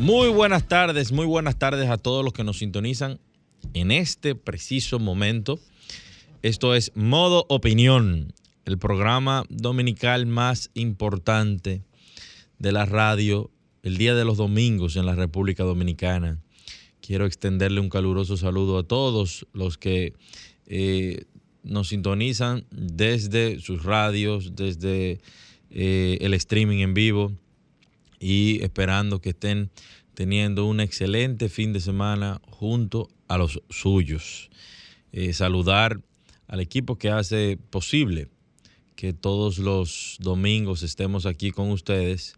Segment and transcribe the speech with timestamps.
[0.00, 3.20] Muy buenas tardes, muy buenas tardes a todos los que nos sintonizan
[3.74, 5.60] en este preciso momento.
[6.40, 8.32] Esto es Modo Opinión,
[8.64, 11.82] el programa dominical más importante
[12.58, 13.50] de la radio
[13.82, 16.38] el día de los domingos en la República Dominicana.
[17.02, 20.14] Quiero extenderle un caluroso saludo a todos los que
[20.64, 21.24] eh,
[21.62, 25.20] nos sintonizan desde sus radios, desde
[25.68, 27.32] eh, el streaming en vivo
[28.20, 29.70] y esperando que estén
[30.14, 34.50] teniendo un excelente fin de semana junto a los suyos.
[35.12, 36.00] Eh, saludar
[36.46, 38.28] al equipo que hace posible
[38.94, 42.36] que todos los domingos estemos aquí con ustedes,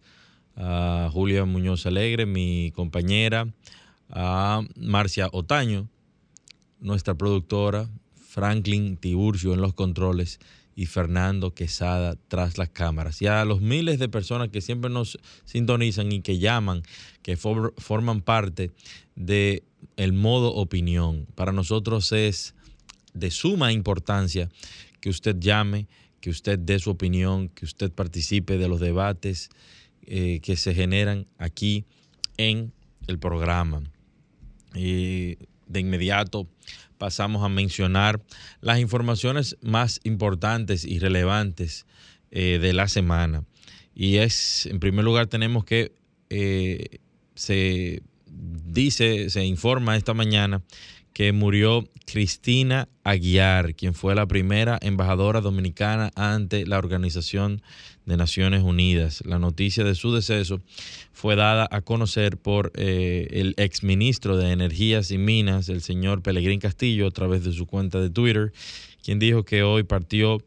[0.54, 3.52] a Julia Muñoz Alegre, mi compañera,
[4.08, 5.88] a Marcia Otaño,
[6.78, 10.38] nuestra productora, Franklin Tiburcio en los controles
[10.74, 13.20] y Fernando Quesada tras las cámaras.
[13.22, 16.82] Y a los miles de personas que siempre nos sintonizan y que llaman,
[17.22, 18.70] que forman parte
[19.14, 19.64] de
[20.12, 21.26] modo opinión.
[21.34, 22.54] Para nosotros es
[23.14, 24.48] de suma importancia
[25.00, 25.88] que usted llame,
[26.20, 29.50] que usted dé su opinión, que usted participe de los debates
[30.02, 31.84] eh, que se generan aquí
[32.36, 32.72] en
[33.06, 33.82] el programa.
[34.74, 36.48] Y de inmediato
[37.02, 38.22] pasamos a mencionar
[38.60, 41.84] las informaciones más importantes y relevantes
[42.30, 43.42] eh, de la semana.
[43.92, 45.96] Y es, en primer lugar, tenemos que
[46.30, 47.00] eh,
[47.34, 50.62] se dice, se informa esta mañana
[51.12, 57.62] que murió Cristina Aguiar, quien fue la primera embajadora dominicana ante la Organización
[58.06, 59.22] de Naciones Unidas.
[59.24, 60.60] La noticia de su deceso
[61.12, 66.60] fue dada a conocer por eh, el exministro de Energías y Minas, el señor Pelegrín
[66.60, 68.52] Castillo, a través de su cuenta de Twitter,
[69.02, 70.38] quien dijo que hoy partió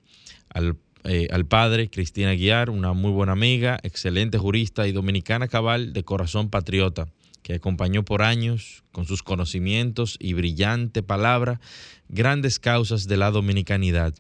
[0.50, 5.94] al, eh, al padre Cristina Aguiar, una muy buena amiga, excelente jurista y dominicana cabal
[5.94, 7.08] de corazón patriota
[7.46, 11.62] que acompañó por años con sus conocimientos y brillante palabra
[12.10, 14.16] grandes causas de la dominicanidad.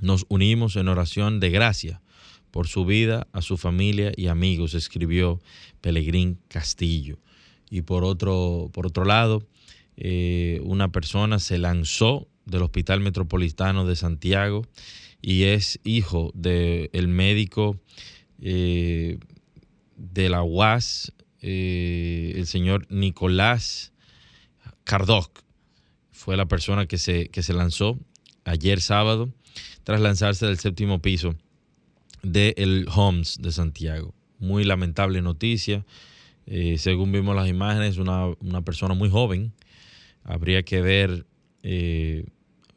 [0.00, 2.00] Nos unimos en oración de gracia
[2.50, 5.38] por su vida, a su familia y amigos, escribió
[5.82, 7.18] Pelegrín Castillo.
[7.68, 9.46] Y por otro, por otro lado,
[9.98, 14.62] eh, una persona se lanzó del Hospital Metropolitano de Santiago
[15.20, 17.78] y es hijo del médico
[18.40, 19.18] eh,
[19.98, 21.12] de la UAS,
[21.42, 23.92] eh, el señor Nicolás
[24.84, 25.42] Cardoc
[26.10, 27.98] fue la persona que se, que se lanzó
[28.44, 29.32] ayer sábado
[29.84, 31.34] tras lanzarse del séptimo piso
[32.22, 34.14] del el Homs de Santiago.
[34.38, 35.84] Muy lamentable noticia.
[36.46, 39.52] Eh, según vimos las imágenes, una, una, persona muy joven.
[40.24, 41.26] Habría que ver
[41.62, 42.26] eh,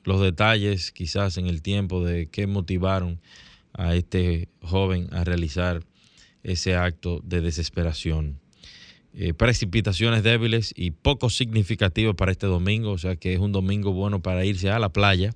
[0.03, 3.19] los detalles quizás en el tiempo de qué motivaron
[3.73, 5.83] a este joven a realizar
[6.43, 8.42] ese acto de desesperación.
[9.15, 13.93] Eh, precipitaciones débiles y poco significativas para este domingo, o sea que es un domingo
[13.93, 15.35] bueno para irse a la playa.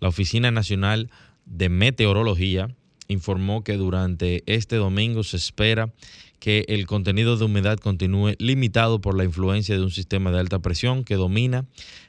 [0.00, 1.10] La Oficina Nacional
[1.46, 2.74] de Meteorología
[3.06, 5.92] informó que durante este domingo se espera
[6.40, 10.58] que el contenido de humedad continúe limitado por la influencia de un sistema de alta
[10.58, 11.66] presión que domina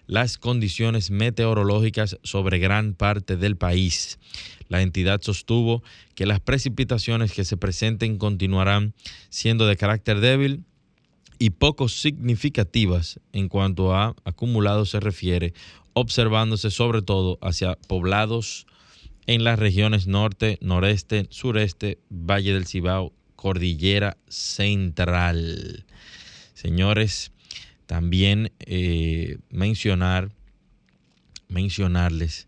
[0.08, 4.20] las condiciones meteorológicas sobre gran parte del país.
[4.68, 5.84] La entidad sostuvo
[6.16, 8.96] que las precipitaciones que se presenten continuarán
[9.30, 10.66] siendo de carácter débil
[11.40, 15.54] y poco significativas en cuanto a acumulados se refiere,
[15.94, 18.68] observándose sobre todo hacia poblados
[19.28, 25.86] en las regiones norte, noreste, sureste, Valle del Cibao, Cordillera Central.
[26.54, 27.32] Señores,
[27.86, 30.32] también eh, mencionar,
[31.48, 32.48] mencionarles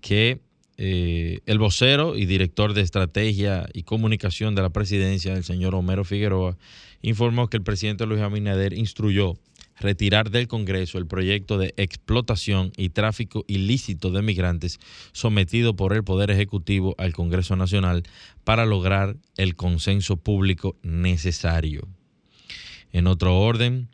[0.00, 0.40] que
[0.76, 6.04] eh, el vocero y director de estrategia y comunicación de la presidencia, el señor Homero
[6.04, 6.56] Figueroa,
[7.02, 9.38] informó que el presidente Luis Abinader instruyó
[9.80, 14.78] retirar del Congreso el proyecto de explotación y tráfico ilícito de migrantes
[15.12, 18.02] sometido por el Poder Ejecutivo al Congreso Nacional
[18.44, 21.86] para lograr el consenso público necesario.
[22.92, 23.88] En otro orden,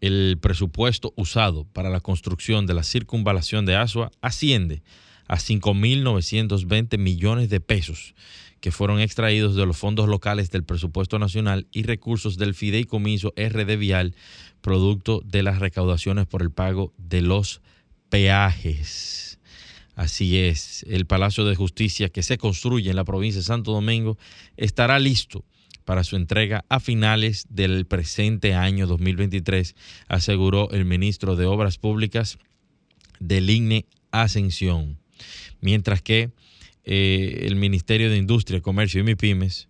[0.00, 4.82] el presupuesto usado para la construcción de la circunvalación de Asua asciende
[5.28, 8.14] a 5.920 millones de pesos
[8.62, 13.76] que fueron extraídos de los fondos locales del presupuesto nacional y recursos del fideicomiso RD
[13.76, 14.14] Vial,
[14.60, 17.60] producto de las recaudaciones por el pago de los
[18.08, 19.40] peajes.
[19.96, 24.16] Así es, el Palacio de Justicia que se construye en la provincia de Santo Domingo
[24.56, 25.44] estará listo
[25.84, 29.74] para su entrega a finales del presente año 2023,
[30.06, 32.38] aseguró el ministro de Obras Públicas
[33.18, 35.00] del INE Ascensión.
[35.60, 36.30] Mientras que
[36.84, 39.68] eh, el Ministerio de Industria, Comercio y MIPIMES,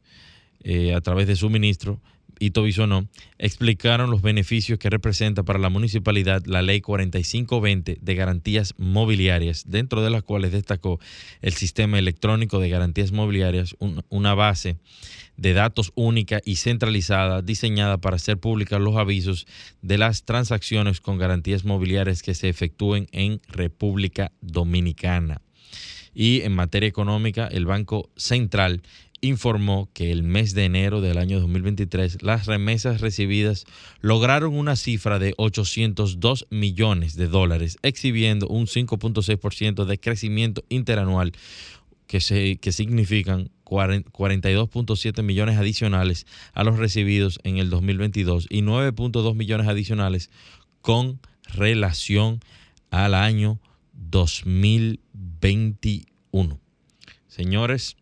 [0.65, 2.01] eh, a través de su ministro,
[2.39, 8.75] Ito Bisonó, explicaron los beneficios que representa para la municipalidad la ley 4520 de garantías
[8.79, 10.99] mobiliarias, dentro de las cuales destacó
[11.41, 13.77] el sistema electrónico de garantías mobiliarias,
[14.09, 14.77] una base
[15.37, 19.47] de datos única y centralizada diseñada para hacer públicas los avisos
[19.81, 25.41] de las transacciones con garantías mobiliarias que se efectúen en República Dominicana.
[26.15, 28.83] Y en materia económica, el Banco Central
[29.23, 33.65] informó que el mes de enero del año 2023 las remesas recibidas
[34.01, 41.33] lograron una cifra de 802 millones de dólares, exhibiendo un 5.6% de crecimiento interanual
[42.09, 49.35] que, se, que significan 42.7 millones adicionales a los recibidos en el 2022 y 9.2
[49.37, 50.31] millones adicionales
[50.81, 51.21] con
[51.55, 52.41] relación
[52.91, 53.61] al año
[55.43, 56.61] 2021.
[57.27, 57.97] Señores,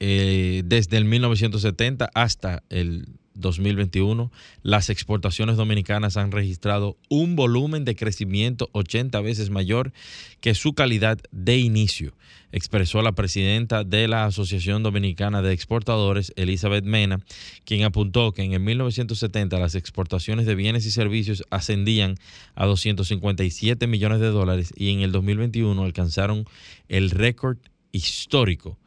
[0.00, 4.30] eh, desde el 1970 hasta el 2021,
[4.62, 9.92] las exportaciones dominicanas han registrado un volumen de crecimiento 80 veces mayor
[10.40, 12.14] que su calidad de inicio,
[12.52, 17.20] expresó la presidenta de la Asociación Dominicana de Exportadores, Elizabeth Mena,
[17.64, 22.16] quien apuntó que en el 1970 las exportaciones de bienes y servicios ascendían
[22.54, 26.44] a 257 millones de dólares y en el 2021 alcanzaron
[26.88, 27.58] el récord
[27.92, 28.78] histórico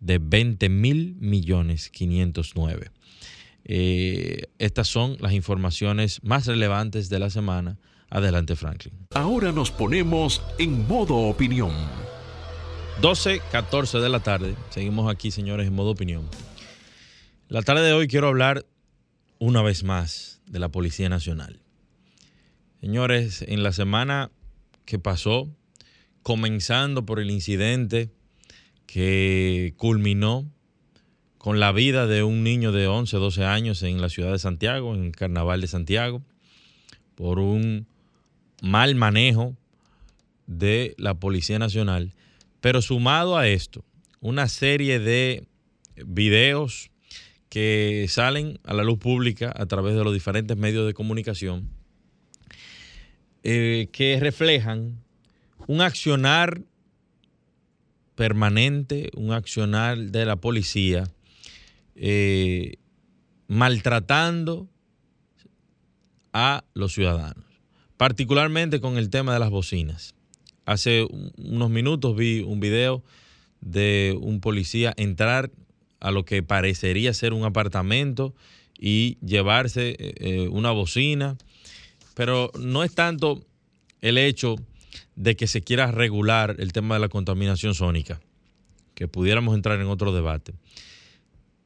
[0.00, 2.90] de 20 mil millones 509.
[3.64, 7.78] Eh, estas son las informaciones más relevantes de la semana.
[8.10, 8.92] Adelante, Franklin.
[9.14, 11.72] Ahora nos ponemos en modo opinión.
[13.00, 14.54] 12, 14 de la tarde.
[14.70, 16.28] Seguimos aquí, señores, en modo opinión.
[17.48, 18.66] La tarde de hoy quiero hablar
[19.38, 21.62] una vez más de la Policía Nacional.
[22.80, 24.30] Señores, en la semana
[24.84, 25.48] que pasó,
[26.22, 28.10] comenzando por el incidente
[28.86, 30.50] que culminó
[31.42, 34.94] con la vida de un niño de 11, 12 años en la ciudad de Santiago,
[34.94, 36.22] en el Carnaval de Santiago,
[37.16, 37.88] por un
[38.62, 39.56] mal manejo
[40.46, 42.14] de la Policía Nacional.
[42.60, 43.84] Pero sumado a esto,
[44.20, 45.44] una serie de
[46.06, 46.92] videos
[47.48, 51.70] que salen a la luz pública a través de los diferentes medios de comunicación
[53.42, 55.02] eh, que reflejan
[55.66, 56.62] un accionar
[58.14, 61.10] permanente, un accionar de la policía,
[61.94, 62.74] eh,
[63.48, 64.68] maltratando
[66.32, 67.44] a los ciudadanos,
[67.96, 70.14] particularmente con el tema de las bocinas.
[70.64, 71.06] Hace
[71.36, 73.02] unos minutos vi un video
[73.60, 75.50] de un policía entrar
[76.00, 78.34] a lo que parecería ser un apartamento
[78.78, 81.36] y llevarse eh, eh, una bocina,
[82.14, 83.44] pero no es tanto
[84.00, 84.56] el hecho
[85.14, 88.20] de que se quiera regular el tema de la contaminación sónica,
[88.94, 90.54] que pudiéramos entrar en otro debate,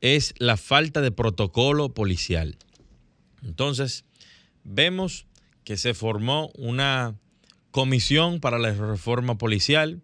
[0.01, 2.57] es la falta de protocolo policial.
[3.43, 4.05] Entonces,
[4.65, 5.27] vemos
[5.65, 7.15] que se formó una
[7.71, 10.03] comisión para la reforma policial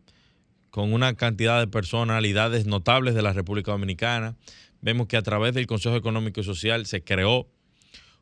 [0.70, 4.36] con una cantidad de personalidades notables de la República Dominicana.
[4.80, 7.46] Vemos que a través del Consejo Económico y Social se creó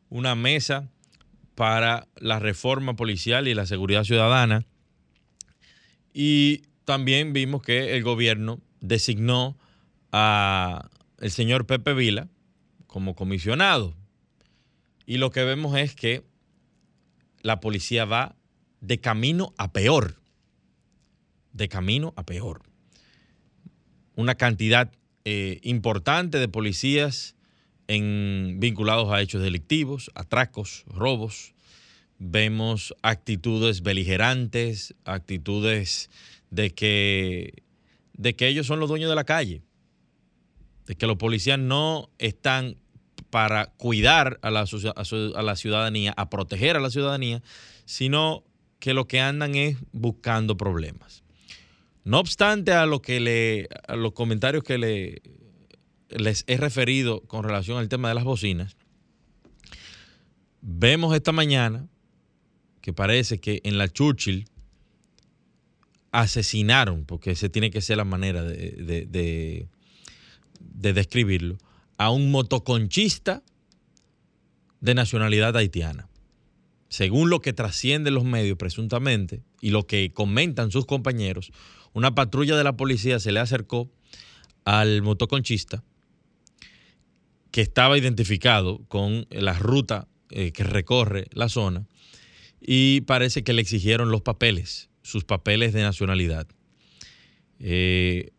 [0.08, 0.90] una mesa
[1.54, 4.66] para la reforma policial y la seguridad ciudadana
[6.12, 9.56] y también vimos que el gobierno designó
[10.12, 12.28] a el señor Pepe Vila
[12.86, 13.94] como comisionado.
[15.06, 16.24] Y lo que vemos es que
[17.42, 18.36] la policía va
[18.80, 20.16] de camino a peor.
[21.52, 22.62] De camino a peor.
[24.16, 24.90] Una cantidad
[25.24, 27.36] eh, importante de policías
[27.88, 31.54] en, vinculados a hechos delictivos, atracos, robos,
[32.18, 36.10] vemos actitudes beligerantes, actitudes
[36.50, 37.62] de que,
[38.12, 39.62] de que ellos son los dueños de la calle,
[40.97, 42.76] que los policías no están
[43.30, 47.42] para cuidar a la, ciudadanía, a proteger a la ciudadanía,
[47.85, 48.44] sino
[48.78, 51.23] que lo que andan es buscando problemas.
[52.04, 55.23] No obstante a lo que le, a los comentarios que le,
[56.09, 58.76] les he referido con relación al tema de las bocinas,
[60.61, 61.87] vemos esta mañana
[62.80, 64.47] que parece que en la Churchill
[66.11, 69.68] asesinaron, porque esa tiene que ser la manera de
[70.60, 71.58] describirlo,
[71.96, 73.42] a un motoconchista
[74.80, 76.08] de nacionalidad haitiana.
[76.88, 81.52] Según lo que trascienden los medios presuntamente y lo que comentan sus compañeros,
[81.92, 83.90] una patrulla de la policía se le acercó
[84.64, 85.84] al motoconchista
[87.50, 91.86] que estaba identificado con la ruta eh, que recorre la zona
[92.60, 96.46] y parece que le exigieron los papeles, sus papeles de nacionalidad.
[97.58, 98.30] Eh,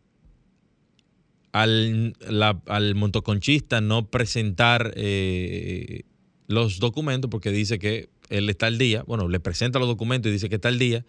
[1.52, 6.02] al, motoconchista no presentar eh,
[6.48, 10.32] los documentos porque dice que él está al día, bueno, le presenta los documentos y
[10.32, 11.04] dice que está al día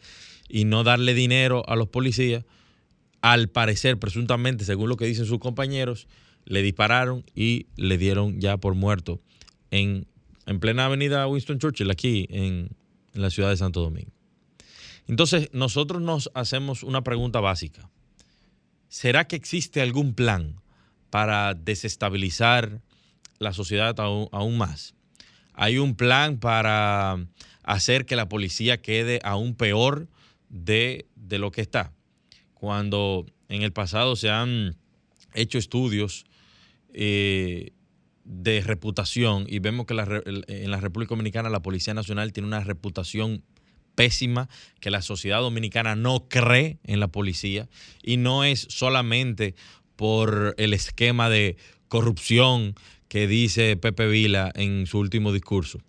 [0.50, 2.44] y no darle dinero a los policías,
[3.22, 6.08] al parecer, presuntamente, según lo que dicen sus compañeros,
[6.44, 9.22] le dispararon y le dieron ya por muerto
[9.72, 10.06] en,
[10.46, 12.70] en plena avenida Winston Churchill, aquí en
[13.14, 14.12] la ciudad de Santo Domingo.
[15.08, 17.90] Entonces, nosotros nos hacemos una pregunta básica.
[18.94, 20.62] ¿Será que existe algún plan
[21.10, 22.80] para desestabilizar
[23.40, 24.94] la sociedad aún, más?
[25.56, 27.18] ¿Hay un plan para
[27.64, 30.10] hacer que la policía quede aún peor
[30.50, 31.92] de, lo que está?
[32.54, 34.76] Cuando en el pasado se han
[35.34, 36.26] hecho estudios
[36.94, 37.72] eh,
[38.26, 43.44] de reputación y vemos que en la República Dominicana la Policía Nacional tiene una reputación
[43.96, 47.70] pésima, que la sociedad dominicana no cree en la policía
[48.02, 49.56] y no es solamente
[49.96, 51.58] por el esquema de
[51.88, 52.76] corrupción
[53.08, 55.80] que dice Pepe Vila en su último discurso,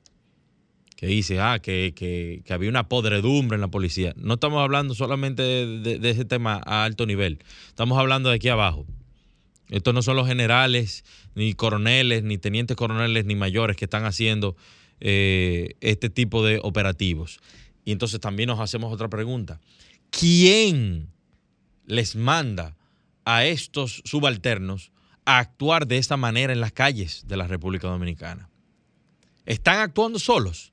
[0.96, 4.12] que dice ah, que, había una podredumbre en la policía.
[4.16, 8.86] No estamos hablando solamente de ese tema a alto nivel, estamos hablando de aquí abajo.
[9.70, 14.56] Estos no son los generales, ni coroneles, ni tenientes coroneles, ni mayores que están haciendo
[15.00, 17.40] eh, este tipo de operativos.
[17.84, 19.60] Y entonces también nos hacemos otra pregunta.
[20.10, 21.10] ¿Quién
[21.86, 22.76] les manda
[23.24, 24.92] a estos subalternos
[25.24, 28.48] a actuar de esta manera en las calles de la República Dominicana?
[29.46, 30.72] ¿Están actuando solos?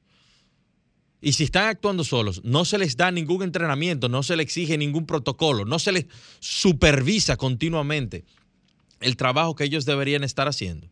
[1.22, 4.78] Y si están actuando solos, no se les da ningún entrenamiento, no se les exige
[4.78, 6.08] ningún protocolo, no se les
[6.40, 8.26] supervisa continuamente
[9.00, 10.91] el trabajo que ellos deberían estar haciendo.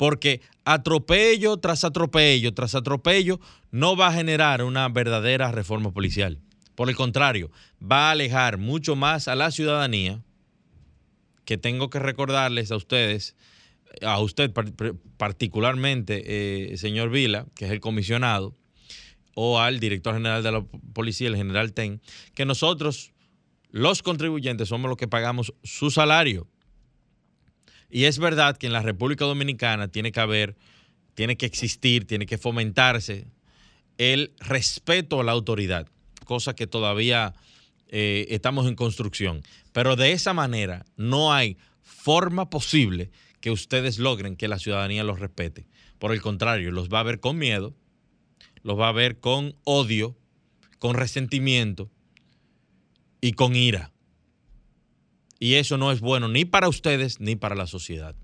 [0.00, 3.38] Porque atropello tras atropello tras atropello
[3.70, 6.38] no va a generar una verdadera reforma policial.
[6.74, 7.50] Por el contrario,
[7.82, 10.22] va a alejar mucho más a la ciudadanía,
[11.44, 13.36] que tengo que recordarles a ustedes,
[14.00, 14.50] a usted
[15.18, 16.22] particularmente,
[16.72, 18.56] eh, señor Vila, que es el comisionado,
[19.34, 20.64] o al director general de la
[20.94, 22.00] policía, el general Ten,
[22.34, 23.12] que nosotros,
[23.68, 26.48] los contribuyentes, somos los que pagamos su salario
[27.90, 30.56] y es verdad que en la República Dominicana tiene que haber,
[31.14, 33.26] tiene que existir, tiene que fomentarse
[33.98, 35.88] el respeto a la autoridad,
[36.24, 37.34] cosa que todavía
[37.88, 39.42] eh, estamos en construcción.
[39.72, 45.18] Pero de esa manera no hay forma posible que ustedes logren que la ciudadanía los
[45.18, 45.66] respete.
[45.98, 47.74] Por el contrario, los va a ver con miedo,
[48.62, 50.16] los va a ver con odio,
[50.78, 51.90] con resentimiento
[53.20, 53.92] y con ira.
[55.40, 58.14] Y eso no es bueno ni para ustedes ni para la sociedad.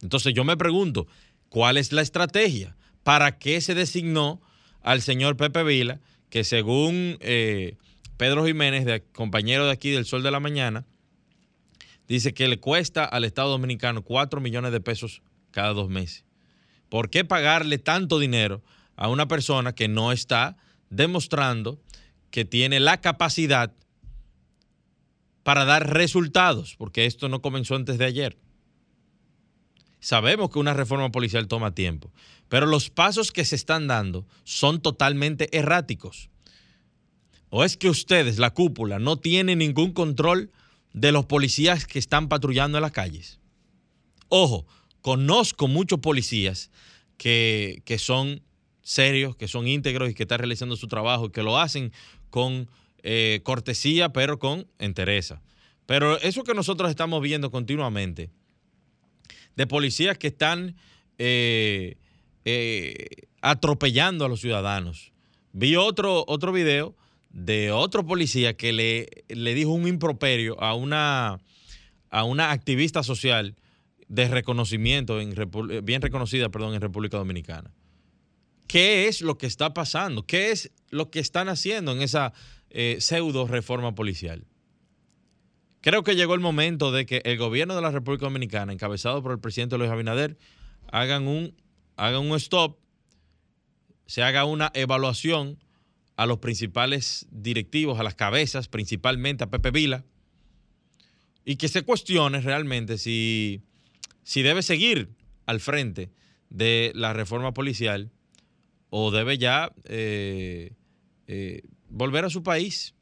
[0.00, 1.08] Entonces yo me pregunto,
[1.48, 2.76] ¿cuál es la estrategia?
[3.02, 4.40] ¿Para qué se designó
[4.80, 7.76] al señor Pepe Vila, que según eh,
[8.16, 10.86] Pedro Jiménez, compañero de aquí del Sol de la Mañana,
[12.06, 16.24] dice que le cuesta al Estado Dominicano 4 millones de pesos cada dos meses?
[16.88, 18.62] ¿Por qué pagarle tanto dinero
[18.94, 20.56] a una persona que no está
[20.90, 21.80] demostrando
[22.30, 23.72] que tiene la capacidad
[25.42, 28.38] para dar resultados, porque esto no comenzó antes de ayer.
[30.00, 32.12] Sabemos que una reforma policial toma tiempo,
[32.48, 36.30] pero los pasos que se están dando son totalmente erráticos.
[37.50, 40.50] ¿O es que ustedes, la cúpula, no tienen ningún control
[40.92, 43.40] de los policías que están patrullando en las calles?
[44.28, 44.66] Ojo,
[45.02, 46.70] conozco muchos policías
[47.16, 48.42] que, que son
[48.82, 51.92] serios, que son íntegros y que están realizando su trabajo y que lo hacen
[52.30, 52.70] con
[53.02, 55.42] eh, cortesía, pero con entereza.
[55.86, 58.30] Pero eso que nosotros estamos viendo continuamente,
[59.56, 60.76] de policías que están
[61.18, 61.96] eh,
[62.44, 65.12] eh, atropellando a los ciudadanos.
[65.52, 66.96] Vi otro, otro video
[67.30, 71.40] de otro policía que le, le dijo un improperio a una,
[72.10, 73.56] a una activista social
[74.08, 75.34] de reconocimiento, en,
[75.84, 77.70] bien reconocida, perdón, en República Dominicana.
[78.66, 80.24] ¿Qué es lo que está pasando?
[80.24, 82.32] ¿Qué es lo que están haciendo en esa
[82.70, 84.46] eh, pseudo reforma policial.
[85.80, 89.32] Creo que llegó el momento de que el gobierno de la República Dominicana, encabezado por
[89.32, 90.36] el presidente Luis Abinader,
[90.92, 91.54] hagan un,
[91.96, 92.78] hagan un stop,
[94.06, 95.58] se haga una evaluación
[96.16, 100.04] a los principales directivos, a las cabezas, principalmente a Pepe Vila,
[101.46, 103.62] y que se cuestione realmente si,
[104.22, 105.08] si debe seguir
[105.46, 106.10] al frente
[106.50, 108.10] de la reforma policial
[108.90, 110.74] o debe ya eh,
[111.26, 112.94] eh, volver a su país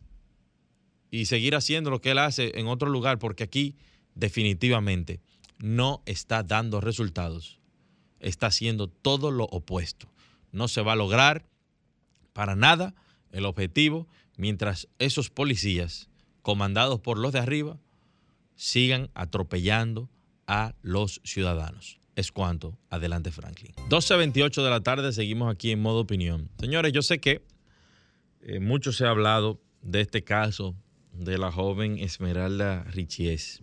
[1.11, 3.77] y seguir haciendo lo que él hace en otro lugar, porque aquí
[4.15, 5.21] definitivamente
[5.59, 7.59] no está dando resultados.
[8.21, 10.09] Está haciendo todo lo opuesto.
[10.51, 11.47] No se va a lograr
[12.33, 12.95] para nada
[13.33, 16.09] el objetivo mientras esos policías,
[16.43, 17.79] comandados por los de arriba,
[18.57, 20.09] sigan atropellando
[20.47, 21.99] a los ciudadanos.
[22.17, 22.77] Es cuanto.
[22.91, 23.73] Adelante, Franklin.
[23.89, 26.51] 12.28 de la tarde, seguimos aquí en modo opinión.
[26.59, 27.43] Señores, yo sé que
[28.43, 30.75] eh, mucho se ha hablado de este caso
[31.13, 33.63] de la joven Esmeralda Richies,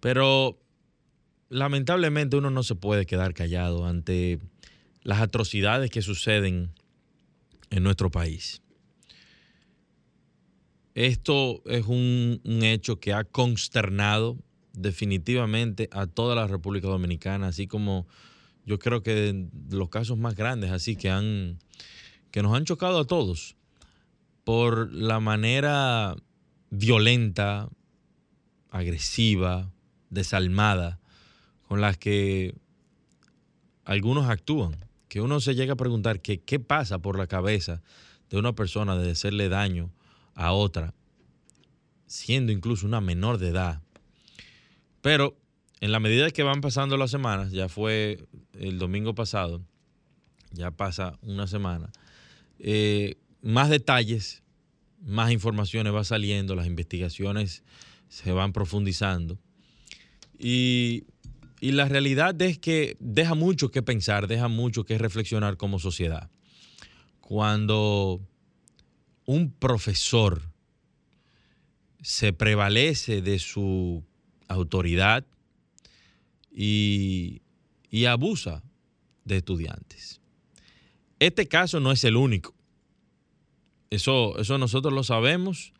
[0.00, 0.58] pero
[1.48, 4.40] lamentablemente uno no se puede quedar callado ante
[5.02, 6.72] las atrocidades que suceden
[7.70, 8.62] en nuestro país.
[10.94, 14.36] Esto es un, un, hecho que ha consternado
[14.74, 18.06] definitivamente a toda la República Dominicana, así como
[18.64, 21.58] yo creo que los casos más grandes, así que han
[22.30, 23.56] que nos han chocado a todos
[24.44, 26.16] por la manera
[26.70, 27.68] violenta,
[28.70, 29.70] agresiva,
[30.10, 31.00] desalmada
[31.68, 32.54] con las que
[33.84, 34.76] algunos actúan,
[35.08, 37.82] que uno se llega a preguntar qué pasa por la cabeza
[38.30, 39.90] de una persona de hacerle daño
[40.34, 40.94] a otra,
[42.06, 43.82] siendo incluso una menor de edad.
[45.02, 45.36] Pero
[45.80, 49.62] en la medida que van pasando las semanas, ya fue el domingo pasado,
[50.52, 51.90] ya pasa una semana,
[52.58, 54.42] eh, más detalles,
[55.02, 57.62] más informaciones va saliendo, las investigaciones
[58.08, 59.38] se van profundizando.
[60.38, 61.04] Y,
[61.60, 66.30] y, la realidad es que deja mucho que pensar, deja mucho que reflexionar como sociedad.
[67.20, 68.20] Cuando
[69.24, 70.42] un profesor
[72.02, 74.04] se prevalece de su
[74.48, 75.24] autoridad
[76.50, 77.42] y,
[77.90, 78.62] y abusa
[79.24, 80.20] de estudiantes.
[81.20, 82.54] Este caso no es el único.
[83.92, 85.74] Eso, eso nosotros lo sabemos.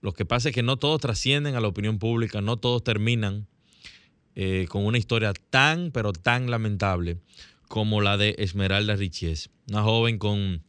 [0.00, 3.46] Lo que pasa es que no todos trascienden a la opinión pública, no todos terminan
[4.34, 7.18] eh, con una historia tan, pero tan lamentable
[7.68, 10.64] como la de Esmeralda Richies, una joven con,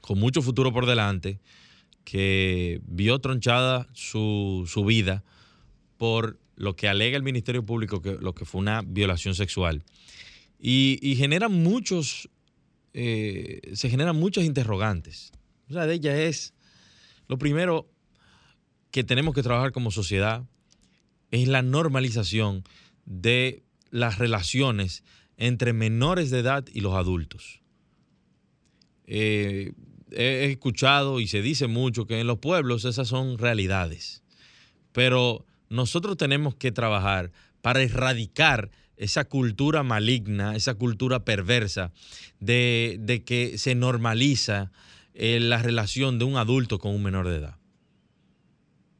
[0.00, 1.38] con mucho futuro por delante,
[2.02, 5.22] que vio tronchada su, su, vida
[5.96, 9.84] por lo que alega el Ministerio Público, que lo que fue una violación sexual.
[10.58, 12.28] Y, y genera muchos
[12.92, 15.32] eh, se generan muchas interrogantes.
[15.68, 16.54] Una de ellas es,
[17.28, 17.88] lo primero
[18.90, 20.44] que tenemos que trabajar como sociedad
[21.30, 22.64] es la normalización
[23.04, 25.04] de las relaciones
[25.36, 27.60] entre menores de edad y los adultos.
[29.06, 29.72] Eh,
[30.12, 34.22] he escuchado y se dice mucho que en los pueblos esas son realidades,
[34.92, 37.30] pero nosotros tenemos que trabajar
[37.62, 38.70] para erradicar
[39.00, 41.90] esa cultura maligna, esa cultura perversa
[42.38, 44.70] de, que se normaliza
[45.14, 47.56] eh, la relación de un adulto con un menor de edad.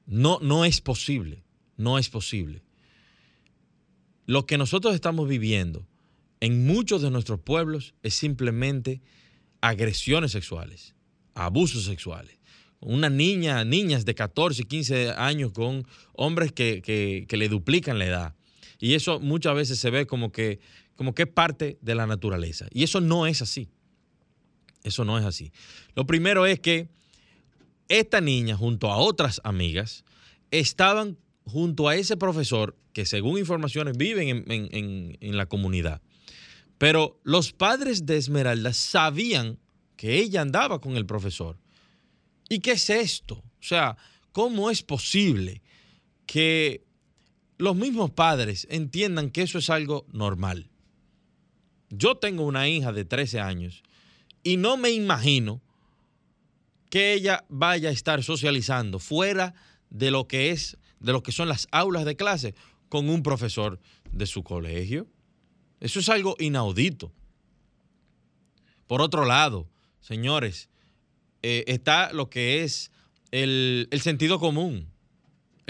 [0.06, 1.44] No, no es posible,
[1.76, 2.62] no es posible.
[4.24, 5.86] Lo que nosotros estamos viviendo
[6.40, 9.02] en muchos de nuestros pueblos es simplemente
[9.60, 10.94] agresiones sexuales,
[11.34, 12.38] abusos sexuales.
[12.80, 18.39] Una niña, niñas de 14, 15 años con hombres que, que le duplican la edad
[18.80, 20.58] y eso muchas veces se ve como que,
[20.96, 22.66] como que es parte de la naturaleza.
[22.72, 23.68] Y eso no es así.
[24.82, 25.52] Eso no es así.
[25.94, 26.88] Lo primero es que
[27.88, 30.04] esta niña, junto a otras amigas,
[30.50, 36.00] estaban junto a ese profesor que según informaciones viven en, en la comunidad.
[36.78, 39.58] Pero los padres de Esmeralda sabían
[39.96, 41.58] que ella andaba con el profesor.
[42.48, 43.34] ¿Y qué es esto?
[43.34, 43.98] O sea,
[44.32, 45.62] ¿cómo es posible
[46.24, 46.86] que
[47.60, 50.70] los mismos padres entiendan que eso es algo normal.
[51.90, 53.82] Yo tengo una hija de 13 años
[54.42, 55.60] y no me imagino
[56.88, 59.54] que ella vaya a estar socializando fuera
[59.90, 62.54] de lo que es de lo que son las aulas de clase
[62.88, 63.78] con un profesor
[64.10, 65.06] de su colegio.
[65.80, 67.12] Eso es algo inaudito.
[68.86, 69.68] Por otro lado,
[70.00, 70.68] señores,
[71.42, 72.90] eh, está lo que es
[73.30, 74.88] el, el sentido común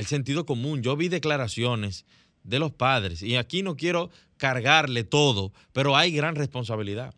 [0.01, 0.83] el sentido común.
[0.83, 2.07] Yo vi declaraciones
[2.43, 7.15] de los padres y aquí no quiero cargarle todo, pero hay gran responsabilidad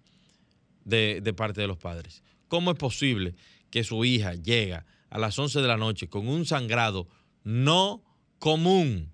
[0.85, 2.25] de, parte de los padres.
[2.49, 3.37] ¿Cómo es posible
[3.71, 7.07] que su hija llega a las 11 de la noche con un sangrado
[7.45, 8.03] no
[8.40, 9.12] común?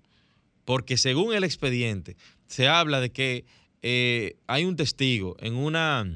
[0.65, 3.45] Porque según el expediente se habla de que
[3.83, 6.07] eh, hay un testigo en una,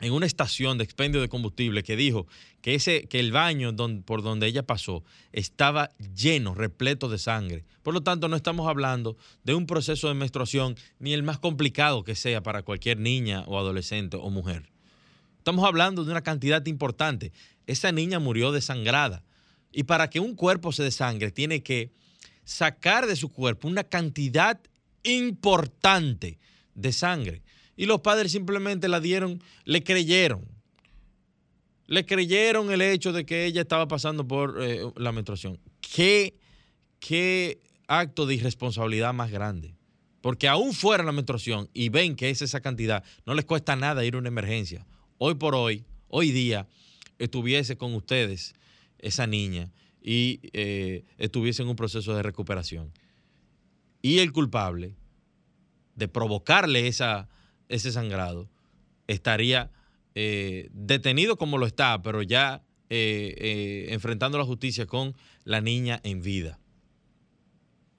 [0.00, 2.26] en una estación de expendio de combustible que dijo
[2.62, 7.64] que, ese, que el baño por donde ella pasó estaba lleno, repleto de sangre.
[7.82, 12.02] Por lo tanto, no estamos hablando de un proceso de menstruación ni el más complicado
[12.02, 14.70] que sea para cualquier niña o adolescente o mujer.
[15.38, 17.32] Estamos hablando de una cantidad importante.
[17.66, 19.24] Esa niña murió desangrada.
[19.72, 21.92] Y para que un cuerpo se desangre, tiene que
[22.44, 24.60] sacar de su cuerpo una cantidad
[25.02, 26.38] importante
[26.74, 27.42] de sangre.
[27.80, 30.46] Y los padres simplemente la dieron, le creyeron.
[31.86, 35.58] Le creyeron el hecho de que ella estaba pasando por eh, la menstruación.
[35.80, 36.36] ¿Qué,
[36.98, 39.76] ¿Qué acto de irresponsabilidad más grande?
[40.20, 44.04] Porque aún fuera la menstruación y ven que es esa cantidad, no les cuesta nada
[44.04, 44.86] ir a una emergencia.
[45.16, 46.68] Hoy por hoy, hoy día,
[47.18, 48.54] estuviese con ustedes
[48.98, 52.92] esa niña y eh, estuviese en un proceso de recuperación.
[54.02, 54.96] Y el culpable
[55.94, 57.30] de provocarle esa,
[57.70, 58.50] ese sangrado,
[59.06, 59.70] estaría
[60.14, 66.00] eh, detenido como lo está, pero ya eh, eh, enfrentando la justicia con la niña
[66.02, 66.58] en vida.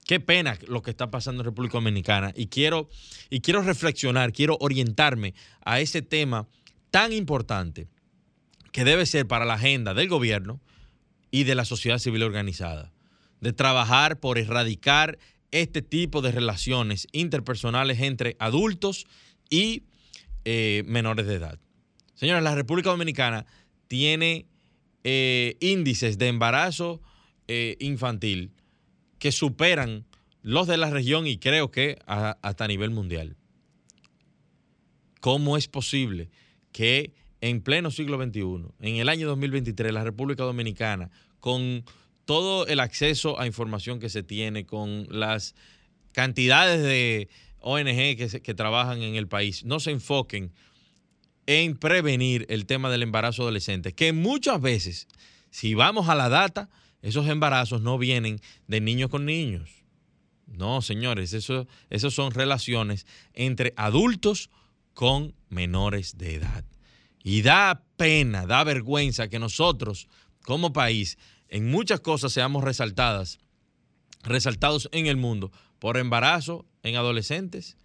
[0.06, 2.32] Qué pena lo que está pasando en República Dominicana.
[2.36, 2.88] Y quiero,
[3.30, 6.48] y quiero reflexionar, quiero orientarme a ese tema
[6.90, 7.88] tan importante
[8.72, 10.60] que debe ser para la agenda del gobierno
[11.30, 12.92] y de la sociedad civil organizada.
[13.40, 15.18] De trabajar por erradicar
[15.50, 19.06] este tipo de relaciones interpersonales entre adultos
[19.52, 19.82] y
[20.46, 21.60] eh, menores de edad.
[22.14, 23.44] Señores, la República Dominicana
[23.86, 24.46] tiene
[25.04, 27.02] eh, índices de embarazo
[27.48, 28.50] eh, infantil
[29.18, 30.06] que superan
[30.40, 33.36] los de la región y creo que hasta a nivel mundial.
[35.20, 36.30] ¿Cómo es posible
[36.72, 37.12] que
[37.42, 41.10] en pleno siglo XXI, en el año 2023, la República Dominicana,
[41.40, 41.84] con
[42.24, 45.54] todo el acceso a información que se tiene, con las
[46.12, 47.28] cantidades de
[47.62, 50.52] ONG que, trabajan en el país no se enfoquen
[51.46, 55.08] en prevenir el tema del embarazo adolescente, que muchas veces,
[55.50, 56.68] si vamos a la data,
[57.00, 59.70] esos embarazos no vienen de niños con niños.
[60.46, 64.50] No, señores, eso, esos son relaciones entre adultos
[64.94, 66.64] con menores de edad.
[67.24, 70.08] Y da pena, da vergüenza que nosotros,
[70.44, 73.38] como país, en muchas cosas seamos resaltadas,
[74.22, 75.50] resaltados en el mundo
[75.82, 77.76] por embarazo en adolescentes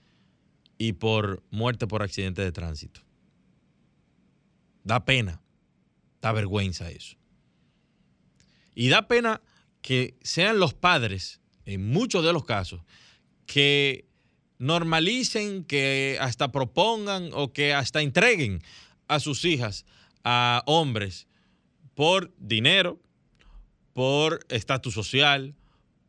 [0.78, 3.02] y por muerte por accidente de tránsito.
[4.84, 5.42] Da pena,
[6.22, 7.18] da vergüenza eso.
[8.76, 9.42] Y da pena
[9.82, 12.82] que sean los padres, en muchos de los casos,
[13.48, 14.06] que
[14.60, 18.62] normalicen, que hasta propongan o que hasta entreguen
[19.08, 19.88] a sus hijas
[20.24, 21.26] a hombres
[21.96, 23.00] por dinero,
[23.94, 25.56] por estatus social,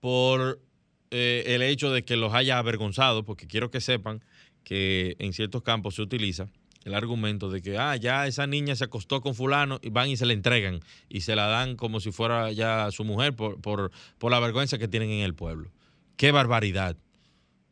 [0.01, 0.68] por
[1.11, 4.23] eh, el hecho de que los haya avergonzado, porque quiero que sepan
[4.65, 6.49] que en ciertos campos se utiliza
[6.85, 10.17] el argumento de que, ah, ya esa niña se acostó con fulano y van y
[10.17, 13.91] se la entregan y se la dan como si fuera ya su mujer por, por,
[14.19, 15.71] por la vergüenza que tienen en el pueblo.
[16.17, 16.97] Qué barbaridad.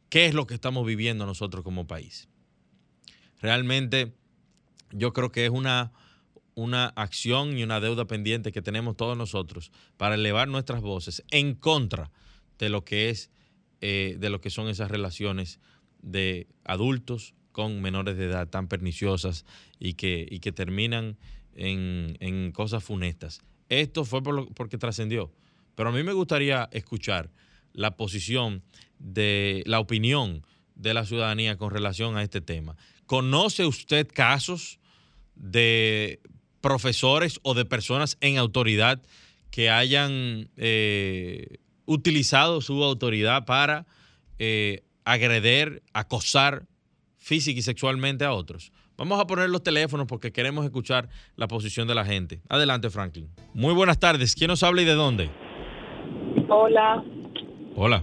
[0.09, 2.29] ¿Qué es lo que estamos viviendo nosotros como país?
[3.41, 4.13] Realmente
[4.93, 5.93] yo creo que es una,
[6.55, 11.55] una acción y una deuda pendiente que tenemos todos nosotros para elevar nuestras voces en
[11.55, 12.11] contra de
[12.61, 13.31] lo que es,
[13.81, 15.61] eh, de lo que son esas relaciones
[16.03, 19.45] de adultos con menores de edad tan perniciosas
[19.79, 21.17] y que, y que terminan
[21.55, 23.41] en, cosas funestas.
[23.69, 25.33] Esto fue por porque trascendió.
[25.75, 27.31] Pero a mí me gustaría escuchar
[27.73, 28.63] la posición
[28.99, 32.77] de la opinión de la ciudadanía con relación a este tema.
[33.07, 34.79] ¿Conoce usted casos
[35.35, 36.21] de
[36.61, 39.03] profesores o de personas en autoridad
[39.51, 43.87] que hayan eh, utilizado su autoridad para
[44.39, 46.65] eh, agreder, acosar
[47.17, 48.73] física y sexualmente a otros.
[48.99, 52.41] Vamos a poner los teléfonos porque queremos escuchar la posición de la gente.
[52.49, 53.29] Adelante, Franklin.
[53.53, 54.35] Muy buenas tardes.
[54.35, 55.31] ¿Quién nos habla y de dónde?
[56.49, 57.05] Hola.
[57.75, 58.03] Hola.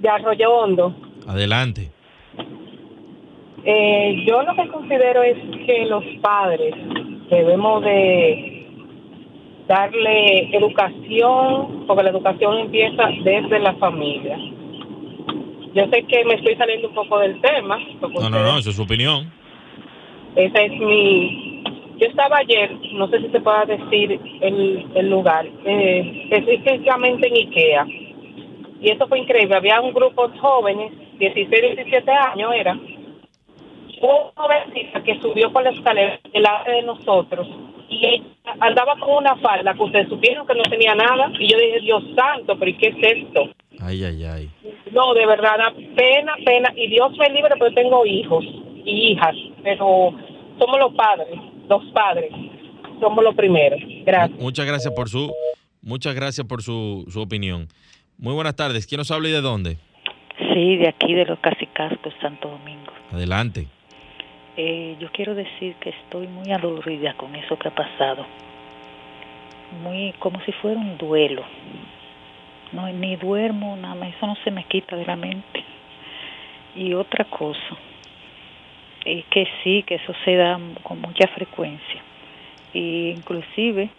[0.00, 0.96] De Arroyo Hondo.
[1.26, 1.90] Adelante.
[3.64, 5.36] Eh, yo lo que considero es
[5.66, 6.74] que los padres
[7.28, 8.57] debemos de
[9.68, 14.36] darle educación, porque la educación empieza desde la familia.
[15.74, 17.78] Yo sé que me estoy saliendo un poco del tema.
[18.00, 19.30] No, no, no, esa es su opinión.
[20.34, 21.62] Esa es mi...
[21.98, 27.34] Yo estaba ayer, no sé si se pueda decir el, el lugar, eh, específicamente en
[27.34, 27.86] Ikea.
[28.80, 29.56] Y eso fue increíble.
[29.56, 32.72] Había un grupo de jóvenes, 16, 17 años era.
[34.00, 37.48] Una jovencita que subió por la escalera delante de nosotros
[38.00, 38.24] y ella
[38.60, 42.02] andaba con una falda que ustedes supieron que no tenía nada y yo dije, Dios
[42.16, 43.50] santo, pero ¿y qué es esto?
[43.80, 44.50] Ay, ay, ay.
[44.92, 48.44] No, de verdad, da pena, pena, y Dios me libre, pero tengo hijos
[48.84, 50.12] y hijas, pero
[50.58, 51.38] somos los padres.
[51.68, 52.30] los padres
[53.00, 53.80] somos los primeros.
[54.04, 54.40] Gracias.
[54.40, 55.32] Muchas gracias por su,
[55.82, 57.68] muchas gracias por su, su opinión.
[58.18, 58.86] Muy buenas tardes.
[58.86, 59.76] ¿Quién nos habla y de dónde?
[60.38, 62.92] Sí, de aquí de los Casicascos, Santo Domingo.
[63.12, 63.68] Adelante.
[64.60, 68.26] Eh, yo quiero decir que estoy muy adolorida con eso que ha pasado.
[69.84, 71.44] Muy como si fuera un duelo.
[72.72, 75.62] No, ni duermo, nada más, eso no se me quita de la mente.
[76.74, 77.76] Y otra cosa,
[79.04, 82.02] es que sí, que eso se da con mucha frecuencia.
[82.74, 83.90] Y inclusive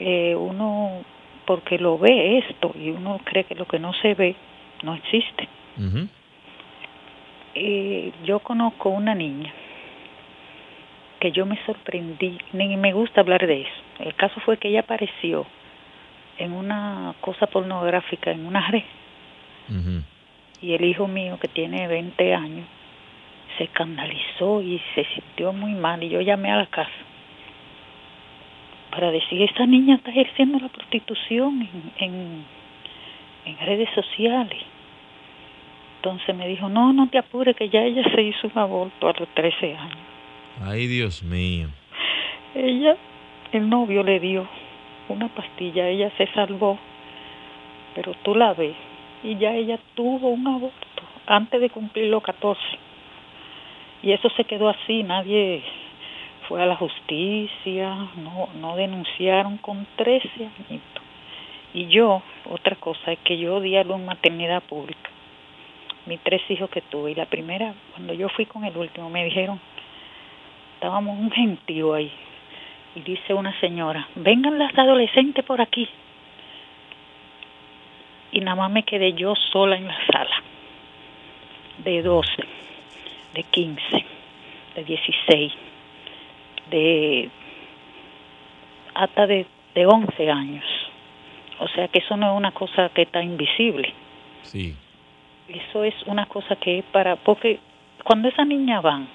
[0.00, 1.02] eh, uno,
[1.44, 4.34] porque lo ve esto y uno cree que lo que no se ve
[4.82, 5.46] no existe.
[7.54, 9.52] Eh, yo conozco una niña
[11.20, 13.82] que yo me sorprendí, ni me gusta hablar de eso.
[14.00, 15.46] El caso fue que ella apareció
[16.38, 18.82] en una cosa pornográfica, en una red,
[20.60, 22.66] y el hijo mío, que tiene 20 años,
[23.56, 26.90] se escandalizó y se sintió muy mal, y yo llamé a la casa
[28.90, 32.44] para decir, esta niña está ejerciendo la prostitución en, en,
[33.46, 34.71] en redes sociales.
[36.04, 39.12] Entonces me dijo, no, no te apures, que ya ella se hizo un aborto a
[39.12, 39.98] los 13 años.
[40.60, 41.68] Ay, Dios mío.
[42.56, 42.96] Ella,
[43.52, 44.48] el novio le dio
[45.08, 46.76] una pastilla, ella se salvó,
[47.94, 48.74] pero tú la ves,
[49.22, 52.60] y ya ella tuvo un aborto antes de cumplir los 14.
[54.02, 55.62] Y eso se quedó así, nadie
[56.48, 60.28] fue a la justicia, no, no denunciaron con 13
[60.68, 61.02] añitos.
[61.72, 65.12] Y yo, otra cosa, es que yo di a luz en maternidad pública.
[66.06, 69.24] Mis tres hijos que tuve, y la primera, cuando yo fui con el último, me
[69.24, 69.60] dijeron,
[70.74, 72.10] estábamos un gentío ahí,
[72.94, 75.88] y dice una señora, vengan las adolescentes por aquí.
[78.32, 80.42] Y nada más me quedé yo sola en la sala,
[81.84, 82.30] de 12,
[83.34, 84.04] de 15,
[84.74, 85.52] de 16,
[86.70, 87.30] de
[88.94, 90.64] hasta de, de 11 años.
[91.60, 93.94] O sea que eso no es una cosa que está invisible.
[94.42, 94.74] Sí.
[95.52, 97.60] Eso es una cosa que es para, porque
[98.04, 99.08] cuando esas niñas van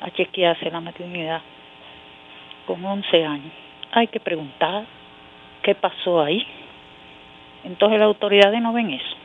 [0.00, 1.40] a chequearse la maternidad
[2.66, 3.52] con 11 años,
[3.92, 4.86] hay que preguntar
[5.62, 6.42] qué pasó ahí.
[7.64, 9.16] Entonces las autoridades no ven eso.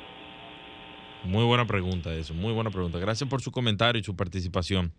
[1.26, 2.98] Muy buena pregunta eso, muy buena pregunta.
[2.98, 4.92] Gracias por su comentario y su participación.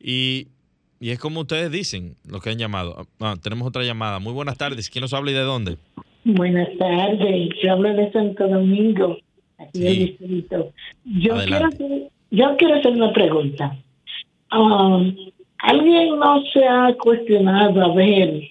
[0.00, 0.48] Y,
[0.98, 3.06] y es como ustedes dicen, los que han llamado.
[3.20, 4.18] Ah, tenemos otra llamada.
[4.18, 4.90] Muy buenas tardes.
[4.90, 5.76] ¿Quién nos habla y de dónde?
[6.24, 9.16] Buenas tardes, yo hablo de Santo Domingo,
[9.58, 9.98] aquí Sí.
[10.04, 10.72] distrito.
[11.04, 13.76] Yo quiero, hacer, yo quiero hacer una pregunta.
[14.52, 15.14] Um,
[15.58, 18.42] ¿Alguien no se ha cuestionado a ver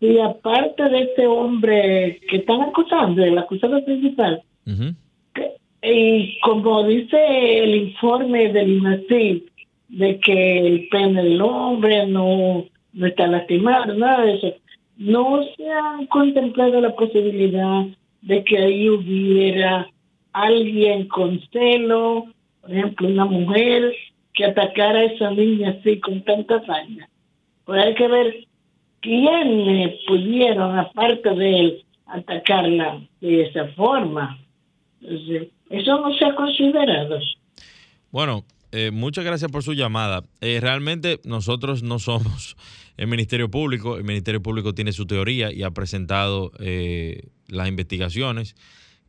[0.00, 4.42] si aparte de este hombre que están acusando, el acusado principal,
[5.34, 9.44] que- y como dice el informe del INACI,
[9.90, 14.54] de que el pene del hombre no, no está lastimado, nada de eso,
[14.96, 17.84] no se han contemplado la posibilidad
[18.22, 19.86] de que ahí hubiera
[20.32, 22.26] alguien con celo,
[22.60, 23.94] por ejemplo, una mujer
[24.34, 27.08] que atacara a esa niña así con tanta hazaña.
[27.64, 28.46] Pues hay que ver
[29.00, 34.38] quiénes pudieron, aparte de él, atacarla de esa forma.
[35.00, 37.18] Eso no se ha considerado.
[38.10, 40.24] Bueno, eh, muchas gracias por su llamada.
[40.40, 42.56] Eh, realmente nosotros no somos
[42.96, 43.96] el Ministerio Público.
[43.96, 48.54] El Ministerio Público tiene su teoría y ha presentado eh, las investigaciones.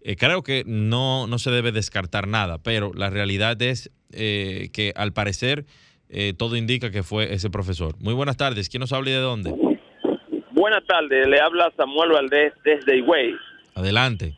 [0.04, 4.94] Eh, creo que no, no se debe descartar nada, pero la realidad es eh, que
[4.96, 5.66] al parecer
[6.10, 7.96] eh, todo indica que fue ese profesor.
[8.00, 8.68] Muy buenas tardes.
[8.68, 9.54] ¿Quién nos habla y de dónde?
[10.52, 13.36] Buenas tardes, le habla Samuel Valdés desde Higüey.
[13.76, 14.36] Adelante.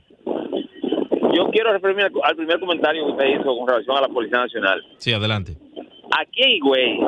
[1.36, 4.84] Yo quiero referirme al, primer comentario que usted hizo con relación a la Policía Nacional.
[4.98, 5.58] Sí, adelante.
[6.20, 7.00] Aquí en Higüey,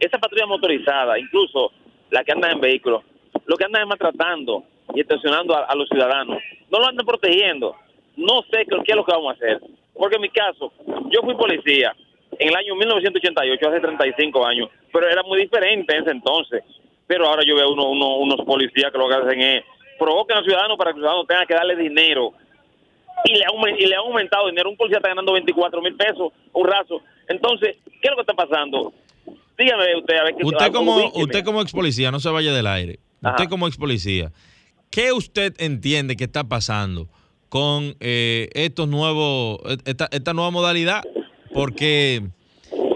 [0.00, 1.70] esa patrulla motorizada, incluso
[2.10, 3.04] la que anda en vehículos,
[3.46, 6.38] lo que andan es maltratando y extorsionando a, a los ciudadanos.
[6.70, 7.76] No lo andan protegiendo.
[8.20, 9.60] No sé qué, es lo que vamos a hacer.
[9.94, 10.72] Porque en mi caso,
[11.10, 11.94] yo fui policía
[12.38, 16.62] en el año 1988, hace 35 años, pero era muy diferente en ese entonces.
[17.06, 19.64] Pero ahora yo veo uno, uno- unos policías que lo que hacen es
[19.98, 22.32] provocan al ciudadano para que el ciudadano tenga que darle dinero
[23.24, 23.44] y le,
[23.78, 24.70] y le ha aumentado dinero.
[24.70, 27.02] Un policía está ganando 24 mil pesos, un raso.
[27.28, 28.92] Entonces, ¿qué es lo que está pasando?
[29.58, 32.66] Dígame usted, a ver qué Usted como, usted como ex policía, no se vaya del
[32.66, 32.98] aire.
[33.22, 33.34] Ajá.
[33.36, 34.32] Usted como ex policía,
[34.90, 37.08] ¿qué usted entiende que está pasando
[37.50, 41.02] con eh, estos nuevos, esta, esta nueva modalidad?
[41.52, 42.22] Porque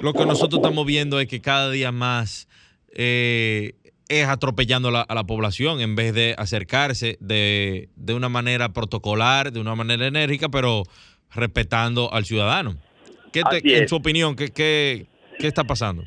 [0.01, 2.49] lo que nosotros estamos viendo es que cada día más
[2.95, 3.73] eh,
[4.09, 8.69] es atropellando a la, a la población en vez de acercarse de, de una manera
[8.73, 10.85] protocolar, de una manera enérgica, pero
[11.35, 12.77] respetando al ciudadano.
[13.33, 15.07] ¿Qué te- en su opinión, qué, qué,
[15.39, 16.05] qué está pasando?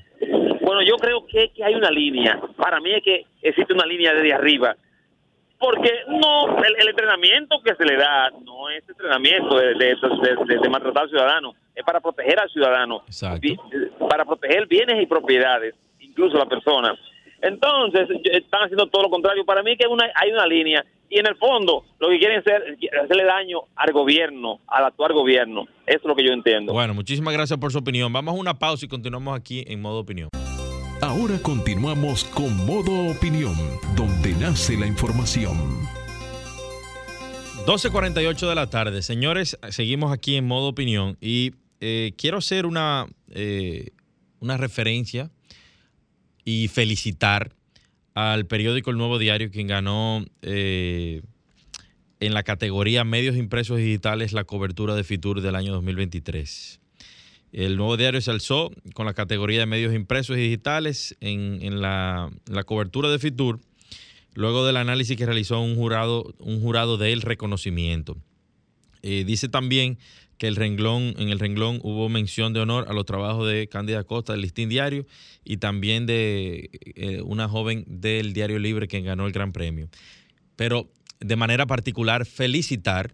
[0.62, 2.39] Bueno, yo creo que, que hay una línea.
[2.55, 4.77] Para mí es que existe una línea desde arriba.
[5.60, 10.58] Porque no, el, el entrenamiento que se le da no es entrenamiento de, de, de-
[10.62, 13.04] de maltratar al ciudadano, es para proteger al ciudadano.
[13.39, 13.58] Vi-
[14.10, 16.96] para proteger bienes y propiedades, incluso la persona.
[17.41, 19.46] Entonces, están haciendo todo lo contrario.
[19.46, 22.78] Para mí que una, hay una línea y en el fondo lo que quieren hacer
[22.82, 25.65] es hacerle daño al gobierno, al actual gobierno.
[25.86, 26.74] Eso es lo que yo entiendo.
[26.74, 28.12] Bueno, muchísimas gracias por su opinión.
[28.12, 30.30] Vamos a una pausa y continuamos aquí en modo opinión.
[31.01, 33.55] Ahora continuamos con Modo Opinión,
[33.95, 35.55] donde nace la información.
[37.67, 39.03] 12.48 de la tarde.
[39.03, 43.91] Señores, seguimos aquí en modo opinión y eh, quiero hacer una, eh,
[44.39, 45.29] una referencia
[46.43, 47.53] y felicitar
[48.15, 51.21] al periódico El Nuevo Diario, quien ganó eh,
[52.19, 56.79] en la categoría Medios Impresos Digitales la cobertura de Fitur del año 2023.
[57.53, 62.29] El Nuevo Diario se alzó con la categoría de Medios Impresos y Digitales en, la
[62.65, 63.60] cobertura de Fitur
[64.38, 68.17] luego del análisis que realizó un jurado, un jurado del reconocimiento.
[69.01, 69.97] Eh, dice también
[70.38, 74.03] que el renglón, en el renglón hubo mención de honor a los trabajos de Cándida
[74.03, 75.07] Costa del Listín Diario
[75.43, 79.89] y también de eh, una joven del Diario Libre que ganó el Gran Premio.
[80.55, 80.88] Pero
[81.19, 83.12] de manera particular felicitar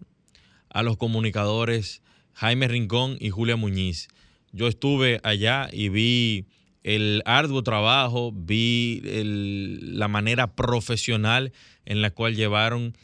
[0.68, 2.02] a los comunicadores
[2.34, 4.08] Jaime Rincón y Julia Muñiz.
[4.54, 6.46] Yo estuve allá y vi
[6.84, 11.52] el arduo trabajo, vi la manera profesional
[11.84, 12.96] en la cual llevaron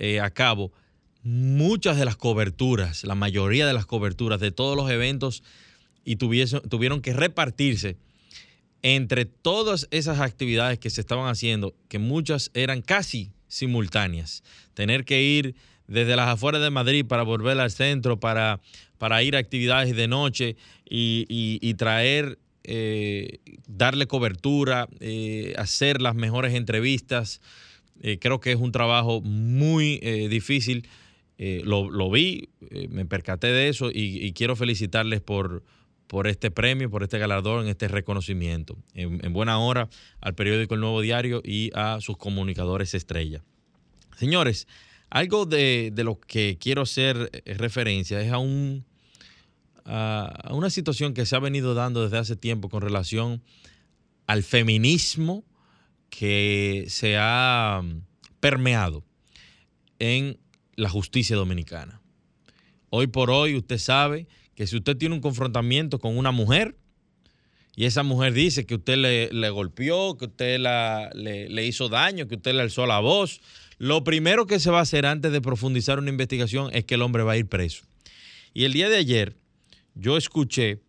[0.00, 0.72] eh, a cabo
[1.22, 5.44] muchas de las coberturas, la mayoría de las coberturas de todos los eventos
[6.04, 7.96] y tuvieron que repartirse
[8.82, 14.42] entre todas esas actividades que se estaban haciendo, que muchas eran casi simultáneas.
[14.74, 15.54] Tener que ir
[15.86, 18.60] desde las afueras de Madrid para volver al centro, para,
[18.98, 20.56] para ir a actividades de noche
[20.88, 27.40] y, y- traer, eh, darle cobertura, eh, hacer las mejores entrevistas.
[28.02, 30.88] Eh, creo que es un trabajo muy difícil.
[31.38, 32.48] Lo, lo vi,
[32.88, 35.62] me percaté de eso y, y quiero felicitarles por,
[36.08, 38.76] por este premio, por este galardón, este reconocimiento.
[38.92, 39.88] En, en buena hora
[40.20, 43.44] al periódico El Nuevo Diario y a sus comunicadores estrella.
[44.16, 44.66] Señores,
[45.10, 48.84] algo de, de lo que quiero hacer eh, referencia es a, un,
[49.84, 53.42] a, una situación que se ha venido dando desde hace tiempo con relación
[54.26, 55.44] al feminismo
[56.10, 58.00] que se ha mm,
[58.40, 59.04] permeado
[59.98, 60.38] en
[60.76, 62.00] la justicia dominicana.
[62.90, 66.76] Hoy por hoy usted sabe que si usted tiene un confrontamiento con una mujer
[67.76, 71.88] y esa mujer dice que usted le, le golpeó, que usted la- le, le hizo
[71.88, 73.40] daño, que usted le alzó la voz,
[73.78, 77.02] lo primero que se va a hacer antes de profundizar una investigación es que el
[77.02, 77.84] hombre va a ir preso.
[78.52, 79.36] Y el día de ayer
[79.94, 80.80] yo escuché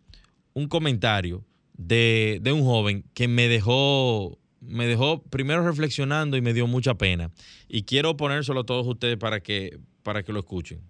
[0.54, 6.52] un comentario de, de un joven que me dejó, me dejó primero reflexionando y me
[6.52, 7.30] dio mucha pena.
[7.68, 10.80] Y quiero ponérselo a todos ustedes para que, para que lo escuchen.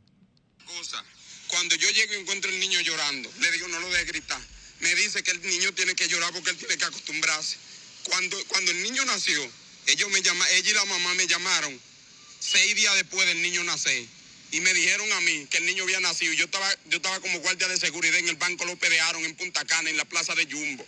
[1.48, 4.40] Cuando yo llego y encuentro al niño llorando, le digo, no lo dejes gritar.
[4.80, 7.58] Me dice que el niño tiene que llorar porque él tiene que acostumbrarse.
[8.04, 9.42] Cuando, cuando el niño nació,
[9.88, 11.89] ellos me llama, ella y la mamá me llamaron
[12.40, 14.04] seis días después del niño nacer.
[14.52, 16.32] Y me dijeron a mí que el niño había nacido.
[16.32, 19.36] Yo estaba, yo estaba como guardia de seguridad en el Banco López de Aaron, en
[19.36, 20.84] Punta Cana, en la plaza de Jumbo.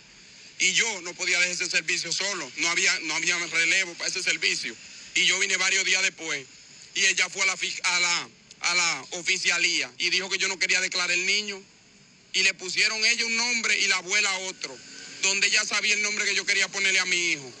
[0.59, 2.51] Y yo no podía dejar ese servicio solo.
[2.57, 4.75] No había, no había relevo para ese servicio.
[5.15, 6.45] Y yo vine varios días después.
[6.95, 8.29] Y ella fue a la, a la,
[8.61, 11.61] a la oficialía y dijo que yo no quería declarar el niño.
[12.33, 14.77] Y le pusieron ella un nombre y la abuela otro.
[15.21, 17.53] Donde ella sabía el nombre que yo quería ponerle a mi hijo.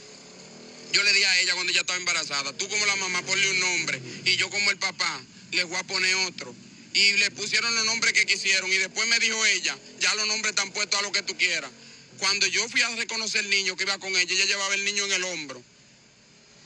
[0.93, 3.59] Yo le dije a ella cuando ella estaba embarazada, tú como la mamá ponle un
[3.59, 6.55] nombre y yo como el papá le voy a poner otro.
[6.93, 10.51] Y le pusieron los nombres que quisieron y después me dijo ella, ya los nombres
[10.51, 11.71] están puestos a lo que tú quieras.
[12.19, 15.03] Cuando yo fui a reconocer el niño que iba con ella, ella llevaba el niño
[15.05, 15.63] en el hombro.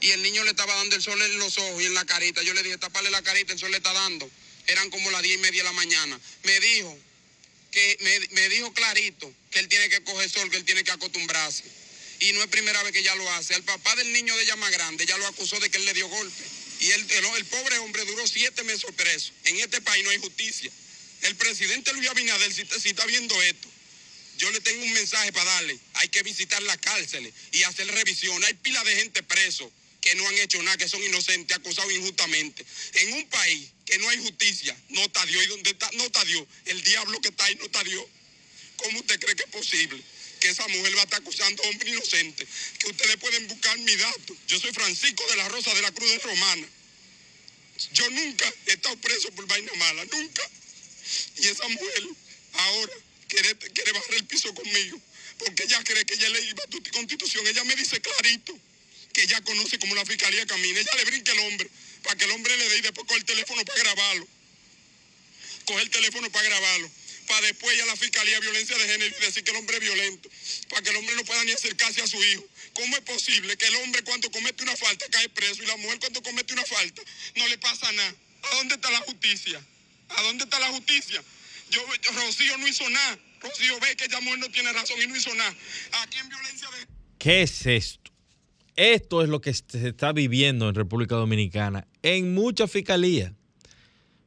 [0.02, 2.44] Y el niño le estaba dando el sol en los ojos y en la carita.
[2.44, 4.30] Yo le dije, tapale la carita, el sol le está dando.
[4.68, 6.20] Eran como las diez y media de la mañana.
[6.44, 6.98] Me dijo
[7.72, 10.92] que me, me dijo clarito que él tiene que coger sol, que él tiene que
[10.92, 11.64] acostumbrarse.
[12.20, 13.54] Y no es primera vez que ella lo hace.
[13.56, 15.94] Al papá del niño de ella más grande, ella lo acusó de que él le
[15.94, 16.44] dio golpe.
[16.80, 19.32] Y el, el, pobre hombre duró siete meses preso.
[19.46, 20.72] En este país no hay justicia.
[21.24, 23.68] El presidente Luis Abinader, si, si está viendo esto,
[24.38, 25.80] yo le tengo un mensaje para darle.
[25.96, 28.44] Hay que visitar las cárceles y hacer revisión.
[28.44, 32.64] Hay pila de gente preso que no han hecho nada, que son inocentes, acusados injustamente.
[32.94, 35.44] En un país que no hay justicia, no está Dios.
[35.44, 35.90] ¿Y dónde está?
[35.94, 36.46] No está Dios.
[36.66, 38.06] El diablo que está ahí no está Dios.
[38.78, 40.04] ¿Cómo usted cree que es posible
[40.40, 42.48] que esa mujer va a estar acusando a hombre inocente?
[42.80, 44.36] Que ustedes pueden buscar mi dato.
[44.48, 46.68] Yo soy Francisco de la Rosa de la Cruz de Romana.
[47.94, 50.50] Yo nunca he estado preso por vaina mala, nunca.
[51.38, 52.04] Y esa mujer
[52.54, 52.94] ahora
[53.28, 55.02] quiere, quiere bajar el piso conmigo
[55.38, 57.46] porque ella cree que ella le iba a tu constitución.
[57.48, 58.58] Ella me dice clarito
[59.14, 60.80] que ella conoce cómo la fiscalía camina.
[60.80, 61.70] Ella le brinca el hombre
[62.04, 64.28] para que el hombre le dé y después coge el teléfono para grabarlo.
[65.66, 66.90] Coge el teléfono para grabarlo.
[67.28, 69.84] Para después ir a la fiscalía violencia de género y decir que el hombre es
[69.84, 70.30] violento.
[70.70, 72.46] Para que el hombre no pueda ni acercarse a su hijo.
[72.74, 76.00] ¿Cómo es posible que el hombre cuando comete una falta cae preso y la mujer
[76.00, 77.02] cuando comete una falta
[77.36, 78.16] no le pasa nada?
[78.52, 79.62] ¿A dónde está la justicia?
[80.10, 81.24] ¿A dónde está la justicia?
[81.70, 83.20] Yo, Rocío no hizo nada.
[83.42, 85.54] Rocío ve que ella mujer no tiene razón y no hizo nada.
[86.04, 86.88] Aquí en violencia de...
[87.18, 88.12] ¿Qué es esto?
[88.76, 93.34] Esto es lo que se está viviendo en República Dominicana en muchas fiscalías.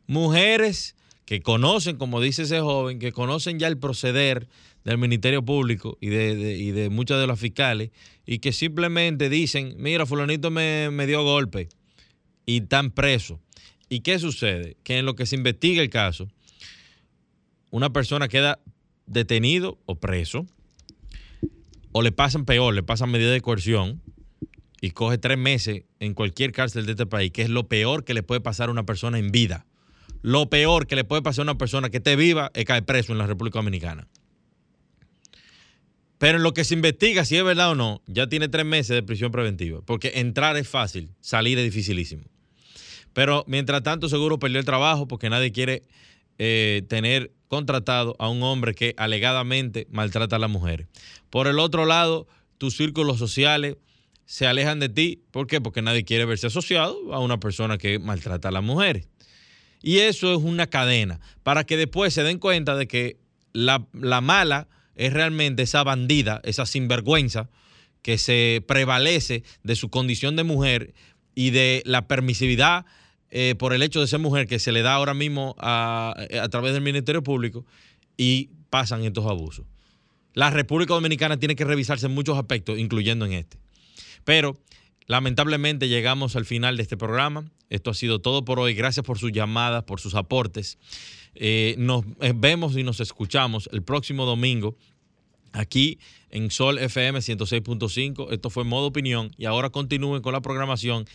[0.07, 0.97] Mujeres
[1.31, 4.49] que conocen, como dice ese joven, que conocen ya el proceder
[4.83, 7.93] del Ministerio Público y de, y de muchas de las fiscales
[8.27, 11.69] y que simplemente dicen, mira, fulanito me, me dio golpe
[12.47, 13.39] y están presos.
[13.89, 14.77] ¿Y qué sucede?
[14.83, 16.27] Que en lo que se investiga el caso,
[17.71, 18.59] una persona queda
[19.07, 20.49] detenido o preso,
[21.93, 24.03] o le pasan peor, le pasan medida de coerción
[24.81, 28.15] y coge tres meses en cualquier cárcel de este país, que es lo peor que
[28.15, 29.65] le puede pasar a una persona en vida.
[30.23, 33.13] Lo peor que le puede pasar a una persona que esté viva es caer preso
[33.13, 34.09] en la República Dominicana.
[36.19, 38.95] Pero en lo que se investiga si es verdad o no, ya tiene tres meses
[38.95, 39.81] de prisión preventiva.
[39.81, 42.25] Porque entrar es fácil, salir es dificilísimo.
[43.15, 45.83] Pero mientras tanto, seguro perdió el trabajo porque nadie quiere
[46.39, 50.89] eh, tener contratado a un hombre que alegadamente maltrata a las mujeres.
[51.31, 53.77] Por el otro lado, tus círculos sociales
[54.27, 55.25] se alejan de ti.
[55.33, 55.61] ¿Por qué?
[55.61, 59.10] Porque nadie quiere verse asociado a una persona que maltrata a las mujeres.
[59.83, 63.19] Y eso es una cadena para que después se den cuenta de que
[63.53, 67.49] la, la mala es realmente esa bandida, esa sinvergüenza
[68.03, 70.95] que se prevalece de su condición de mujer
[71.35, 72.85] y de la permisividad
[73.31, 76.49] eh, por el hecho de ser mujer que se le da ahora mismo a, a
[76.49, 77.65] través del Ministerio Público
[78.17, 79.67] y pasan estos abusos.
[80.35, 83.59] La República Dominicana tiene que revisarse en muchos aspectos, incluyendo en este.
[84.25, 84.59] Pero
[85.11, 87.51] lamentablemente llegamos al final de este programa.
[87.69, 88.75] Esto ha sido todo por hoy.
[88.75, 90.79] Gracias por sus llamadas, por sus aportes.
[91.35, 94.77] Eh, nos eh, vemos y nos escuchamos el próximo domingo
[95.51, 95.99] aquí
[96.31, 98.29] en Sol FM 106.5.
[98.31, 101.07] Esto fue Modo Opinión y ahora continúen con la programación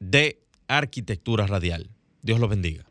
[0.00, 1.90] de Arquitectura Radial.
[2.22, 2.84] Dios los bendiga.